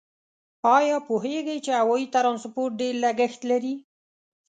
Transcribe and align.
آیا 0.77 0.97
پوهیږئ 1.07 1.57
چې 1.65 1.71
هوایي 1.79 2.07
ترانسپورت 2.15 2.73
ډېر 2.81 2.93
لګښت 3.03 3.41
لري؟ 3.51 3.73